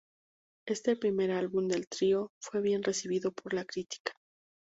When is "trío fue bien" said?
1.87-2.81